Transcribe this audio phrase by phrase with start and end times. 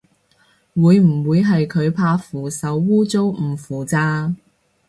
[0.73, 4.33] 會唔會係佢怕扶手污糟唔扶咋